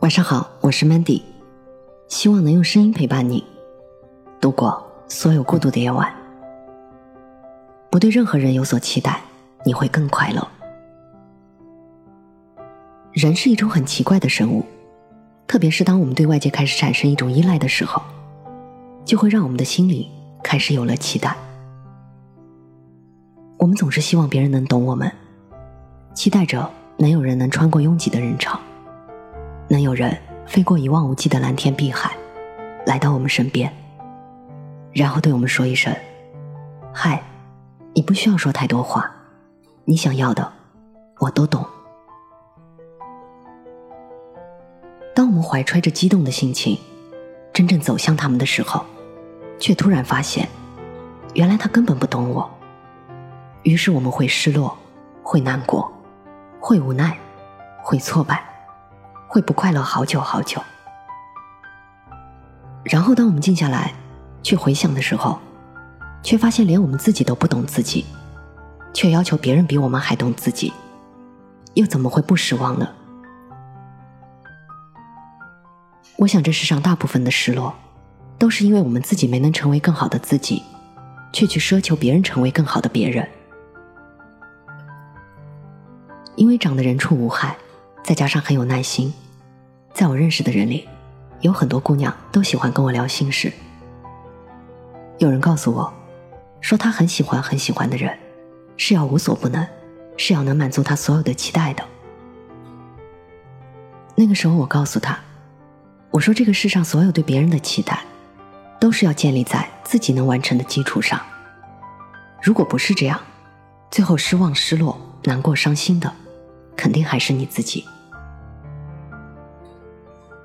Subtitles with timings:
[0.00, 1.20] 晚上好，我是 Mandy，
[2.08, 3.44] 希望能用声音陪伴你
[4.40, 6.10] 度过所有孤独的夜晚。
[7.90, 9.20] 不对任何人有所期待，
[9.62, 10.48] 你会更快乐。
[13.12, 14.64] 人是一种很奇怪的生物，
[15.46, 18.02] 特别是当我们对外界开始产生一种依赖的时候，
[19.04, 20.10] 就会让我们的心里
[20.42, 21.36] 开始有了期待。
[23.58, 25.12] 我们总是希望别人能懂我们，
[26.14, 28.58] 期待着能有人能穿过拥挤的人潮。
[29.70, 30.18] 能有人
[30.48, 32.10] 飞过一望无际的蓝天碧海，
[32.84, 33.72] 来到我们身边，
[34.92, 35.94] 然后对我们说一声
[36.92, 37.22] ：“嗨，
[37.94, 39.08] 你不需要说太多话，
[39.84, 40.52] 你想要的
[41.20, 41.64] 我都懂。”
[45.14, 46.76] 当我们怀揣着激动的心情，
[47.52, 48.84] 真正走向他们的时候，
[49.60, 50.48] 却突然发现，
[51.34, 52.50] 原来他根本不懂我。
[53.62, 54.76] 于是我们会失落，
[55.22, 55.92] 会难过，
[56.58, 57.16] 会无奈，
[57.84, 58.49] 会挫败。
[59.32, 60.60] 会不快乐好久好久，
[62.82, 63.94] 然后当我们静下来
[64.42, 65.38] 去回想的时候，
[66.20, 68.04] 却发现连我们自己都不懂自己，
[68.92, 70.72] 却要求别人比我们还懂自己，
[71.74, 72.88] 又怎么会不失望呢？
[76.16, 77.72] 我想这世上大部分的失落，
[78.36, 80.64] 都是因为我们自己没能成为更好的自己，
[81.32, 83.28] 却去奢求别人成为更好的别人，
[86.34, 87.56] 因为长得人畜无害。
[88.02, 89.12] 再加上很有耐心，
[89.94, 90.88] 在我认识的人里，
[91.40, 93.52] 有很多姑娘都喜欢跟我聊心事。
[95.18, 95.92] 有人告诉我，
[96.60, 98.18] 说他很喜欢很喜欢的人，
[98.76, 99.66] 是要无所不能，
[100.16, 101.84] 是要能满足他所有的期待的。
[104.16, 105.18] 那个时候，我告诉他，
[106.10, 108.02] 我说这个世上所有对别人的期待，
[108.80, 111.20] 都是要建立在自己能完成的基础上。
[112.42, 113.20] 如果不是这样，
[113.90, 116.12] 最后失望、失落、难过、伤心的。
[116.80, 117.84] 肯定还是你自己。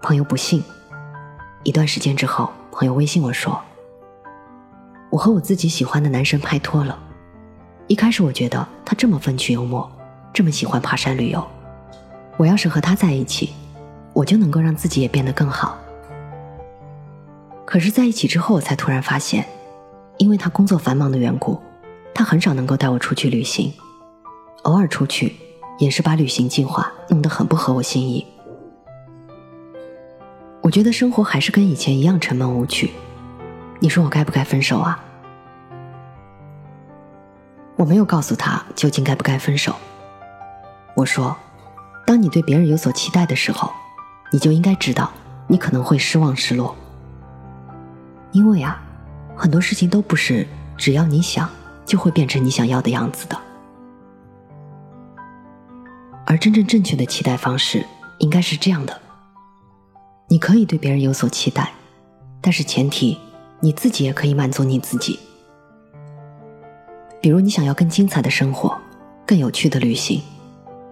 [0.00, 0.62] 朋友不信，
[1.64, 3.60] 一段时间之后，朋友微信我说
[5.10, 6.96] ：“我和我自己喜欢的男生拍拖了。
[7.88, 9.90] 一开始我觉得他这么风趣幽默，
[10.32, 11.44] 这么喜欢爬山旅游，
[12.36, 13.52] 我要是和他在一起，
[14.12, 15.76] 我就能够让自己也变得更好。
[17.66, 19.44] 可是在一起之后，我才突然发现，
[20.18, 21.60] 因为他工作繁忙的缘故，
[22.14, 23.72] 他很少能够带我出去旅行，
[24.62, 25.34] 偶尔出去。”
[25.80, 28.24] 也是把旅行计划弄得很不合我心意。
[30.60, 32.90] 我觉得生活还是跟以前一样沉闷无趣。
[33.80, 35.02] 你说我该不该分手啊？
[37.76, 39.74] 我没有告诉他究竟该不该分手。
[40.94, 41.34] 我说，
[42.06, 43.72] 当你对别人有所期待的时候，
[44.30, 45.10] 你就应该知道
[45.46, 46.76] 你可能会失望失落。
[48.32, 48.82] 因为啊，
[49.34, 51.48] 很多事情都不是只要你想
[51.86, 53.40] 就会变成你想要的样子的。
[56.30, 57.84] 而真正正确的期待方式
[58.18, 59.00] 应该是这样的：
[60.28, 61.72] 你可以对别人有所期待，
[62.40, 63.18] 但是前提
[63.58, 65.18] 你自己也可以满足你自己。
[67.20, 68.80] 比如你想要更精彩的生活，
[69.26, 70.22] 更有趣的旅行，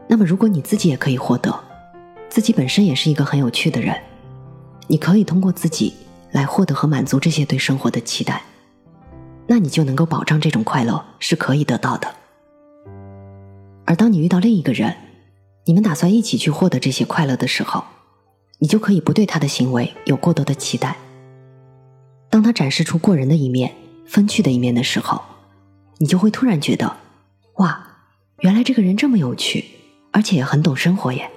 [0.08, 1.56] 那么如果你自己也可以获得，
[2.28, 3.96] 自己本身也是一个很有趣的人，
[4.88, 5.94] 你可以通过自己
[6.32, 8.42] 来获得和满足这些对生活的期待，
[9.46, 12.12] 那你就能够保障这种快乐是可以得到的。
[13.84, 14.92] 而当你遇到另一个人，
[15.68, 17.84] 你们打算一起去获得这些快乐的时候，
[18.58, 20.96] 你就可以不对他的行为有过多的期待。
[22.30, 23.74] 当他展示出过人的一面、
[24.06, 25.20] 风趣的一面的时候，
[25.98, 26.96] 你就会突然觉得，
[27.56, 27.86] 哇，
[28.38, 29.62] 原来这个人这么有趣，
[30.10, 31.30] 而且也很懂生活耶。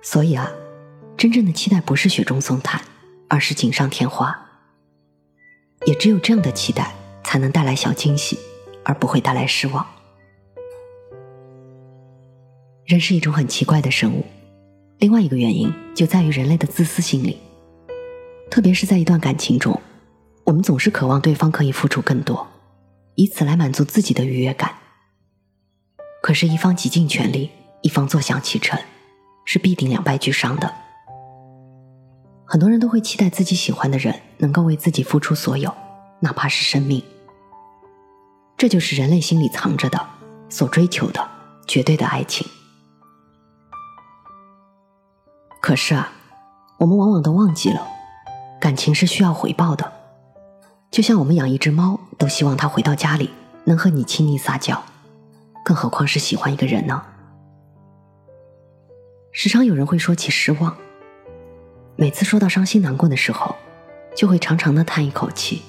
[0.00, 0.50] 所以啊，
[1.18, 2.80] 真正的期待不是雪中送炭，
[3.28, 4.46] 而是锦上添花。
[5.84, 8.38] 也只有这样的期待，才能带来小惊喜，
[8.82, 9.86] 而不会带来失望。
[12.88, 14.24] 人是一种很奇怪的生物，
[14.96, 17.36] 另外一个原因就在于人类的自私心理。
[18.50, 19.78] 特别是在一段感情中，
[20.46, 22.48] 我们总是渴望对方可以付出更多，
[23.14, 24.74] 以此来满足自己的愉悦感。
[26.22, 27.50] 可是，一方极尽全力，
[27.82, 28.80] 一方坐享其成，
[29.44, 30.74] 是必定两败俱伤的。
[32.46, 35.70] 很多人都会期待自己喜欢的人能够为自己付出所有，
[36.20, 37.04] 哪怕是生命。
[38.56, 40.08] 这就是人类心里藏着的、
[40.48, 41.28] 所追求的
[41.66, 42.48] 绝对的爱情。
[45.68, 46.10] 可是啊，
[46.78, 47.86] 我们往往都忘记了，
[48.58, 49.92] 感情是需要回报的。
[50.90, 53.28] 就像我们养一只猫，都希望它回到家里
[53.64, 54.82] 能和你亲昵撒娇，
[55.62, 57.02] 更何况是喜欢一个人呢？
[59.30, 60.74] 时常有人会说起失望，
[61.96, 63.54] 每次说到伤心难过的时候，
[64.16, 65.60] 就会长长的叹一口气，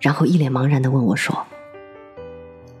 [0.00, 1.36] 然后一脸茫然的问我说：“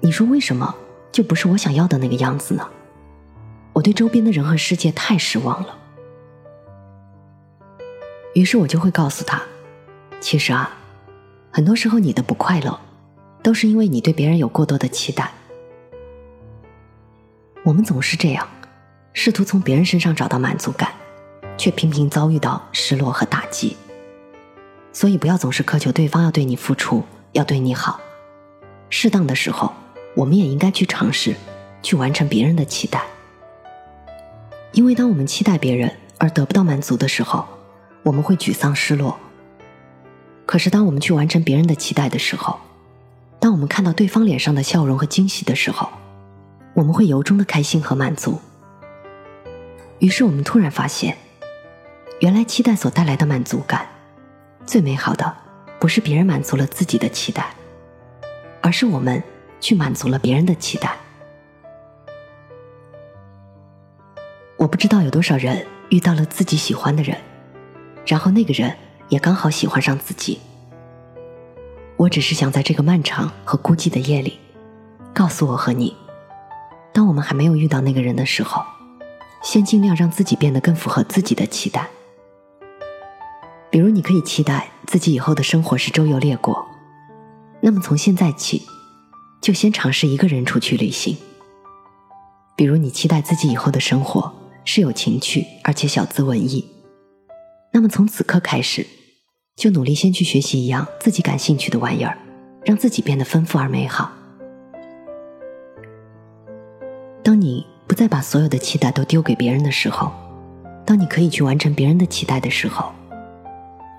[0.00, 0.74] 你说为什么
[1.12, 2.66] 就不是我想要的那个样子呢？”
[3.74, 5.80] 我对周边的人和世界太失望了。
[8.34, 9.42] 于是我就会告诉他，
[10.20, 10.74] 其实啊，
[11.50, 12.80] 很多时候你的不快乐，
[13.42, 15.30] 都是因为你对别人有过多的期待。
[17.62, 18.48] 我们总是这样，
[19.12, 20.90] 试图从别人身上找到满足感，
[21.58, 23.76] 却频频遭遇到失落和打击。
[24.94, 28.00] 所以不要总是苛求对方要对你付出，要对你好。
[28.88, 29.72] 适当的时候，
[30.14, 31.36] 我们也应该去尝试，
[31.82, 33.02] 去完成别人的期待。
[34.72, 37.46] 因为当我们期待别人而得不到满足的时候，
[38.02, 39.18] 我们会沮丧失落。
[40.44, 42.58] 可是当我们去完成别人的期待的时候，
[43.38, 45.88] 当我们看到对方脸上的笑容和惊喜的时候，
[46.74, 48.40] 我们会由衷的开心和满足。
[49.98, 51.16] 于是我们突然发现，
[52.20, 53.86] 原来期待所带来的满足感，
[54.66, 55.34] 最美好的
[55.78, 57.54] 不是别人满足了自己的期待，
[58.60, 59.22] 而是我们
[59.60, 60.96] 去满足了别人的期待。
[64.56, 67.16] 我不知道有多少人遇到了自己喜欢的人，
[68.06, 68.76] 然后那个人
[69.08, 70.38] 也刚好喜欢上自己。
[71.96, 74.38] 我只是想在这个漫长和孤寂的夜里，
[75.14, 75.96] 告诉我和你，
[76.92, 78.62] 当我们还没有遇到那个人的时候，
[79.42, 81.88] 先尽量让自己变得更符合自己的期待。
[83.70, 86.66] 比如，你可以期待自己以后的生活是周游列国，
[87.60, 88.62] 那么从现在起，
[89.40, 91.16] 就先尝试一个人出去旅行。
[92.56, 94.34] 比如，你期待自己以后的生活。
[94.64, 96.64] 是有情趣而且小资文艺，
[97.72, 98.86] 那么从此刻开始，
[99.56, 102.16] 就努力先去学习一样自己感兴趣的玩意儿，
[102.64, 104.12] 让自己变得丰富而美好。
[107.24, 110.12] 当你不再把所有的期待都丢给别人的时候，
[110.84, 112.92] 当你可以去完成别人的期待的时候，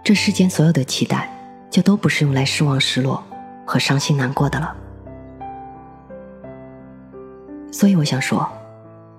[0.04, 1.30] 这世间所有的期待
[1.72, 3.24] 就都不是用来失望、失落
[3.66, 4.76] 和伤心难过的了。
[7.72, 8.48] 所以我想说。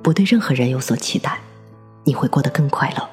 [0.03, 1.39] 不对任何人有所期待，
[2.05, 3.09] 你会过得更快乐。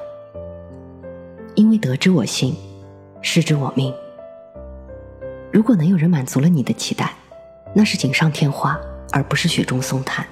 [1.55, 2.55] 因为得之我幸，
[3.21, 3.93] 失之我命。
[5.51, 7.13] 如果能有人满足了你的期待，
[7.73, 8.79] 那是锦上添花，
[9.11, 10.25] 而不是雪中送炭。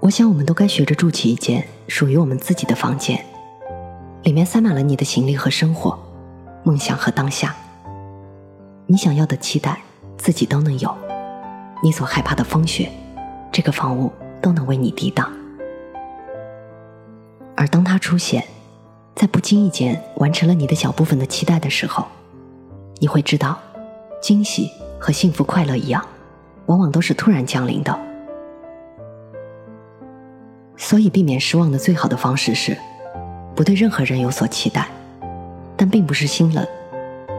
[0.00, 3.24] 我想，我们都该学着住起一间属于我们自己的房间，
[4.24, 5.98] 里面塞满了你的行李和生活、
[6.64, 7.54] 梦想和当下。
[8.86, 9.80] 你想要的期待，
[10.18, 10.90] 自己都能有；
[11.82, 12.90] 你所害怕的风雪。
[13.50, 15.30] 这个房屋都能为你抵挡，
[17.62, 18.44] 而当他出现，
[19.14, 22.04] 在不经意间完成了你的小部分的期待的时候，
[22.98, 23.56] 你会知道，
[24.20, 24.68] 惊喜
[24.98, 26.04] 和幸福快乐一样，
[26.66, 27.96] 往往都是突然降临的。
[30.76, 32.76] 所以，避免失望的最好的方式是，
[33.54, 34.88] 不对任何人有所期待，
[35.76, 36.66] 但并不是心冷，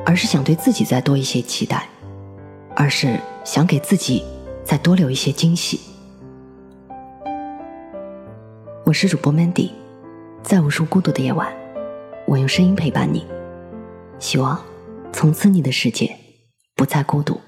[0.05, 1.85] 而是想对自己再多一些期待，
[2.77, 4.23] 而是想给自己
[4.63, 5.81] 再多留一些惊喜。
[8.85, 9.71] 我是主播 Mandy，
[10.44, 11.51] 在无数孤独的夜晚，
[12.28, 13.25] 我用声音陪伴你。
[14.19, 14.62] 希望
[15.13, 16.13] 从此你的世界
[16.75, 17.40] 不再孤独。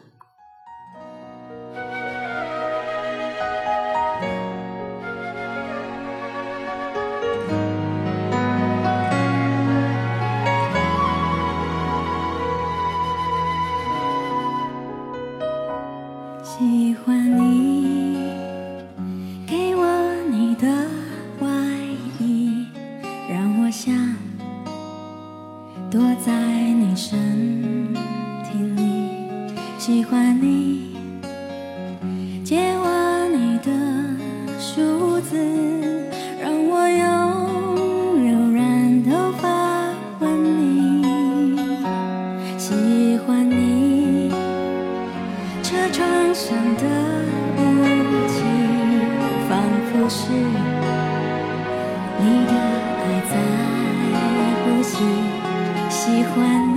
[25.95, 27.93] 躲在你身
[28.43, 28.83] 体里，
[29.77, 30.93] 喜欢你，
[32.43, 33.71] 借我你的
[34.59, 35.37] 数字，
[36.41, 36.99] 让我用
[38.27, 39.47] 柔软头发
[40.19, 41.05] 吻你，
[42.57, 44.29] 喜欢你，
[45.63, 46.03] 车窗
[46.35, 46.83] 上的
[47.55, 47.63] 雾
[48.27, 48.43] 气，
[49.47, 50.29] 仿佛是
[52.19, 52.53] 你的
[52.99, 53.33] 爱在
[54.65, 55.34] 呼吸。
[56.05, 56.74] 喜欢。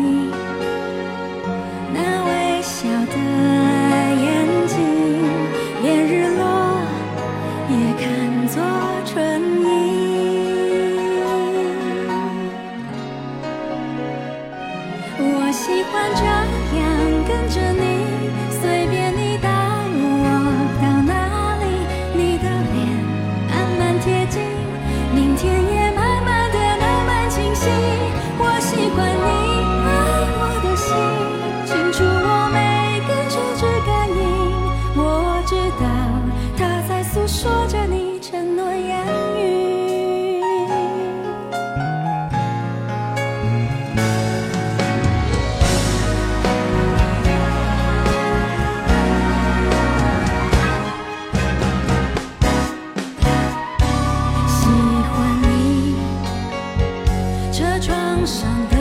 [58.29, 58.78] 想的。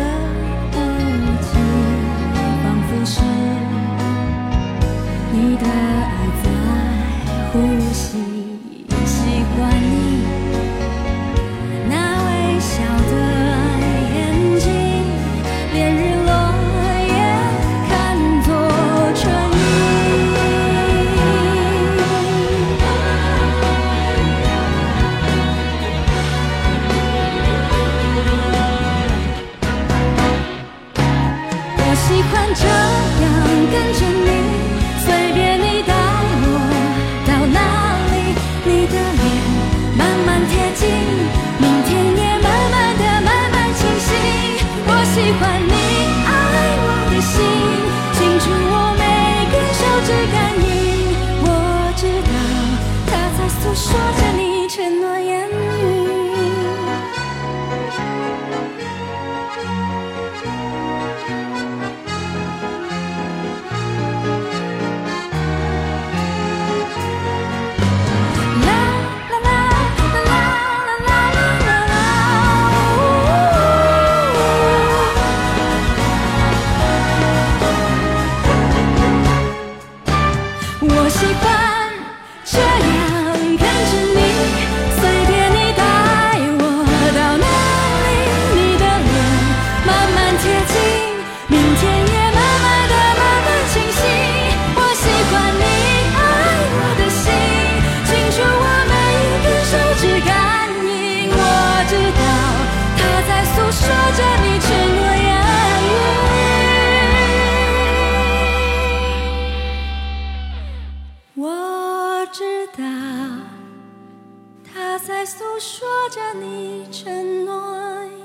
[115.07, 118.16] 在诉说着你承诺。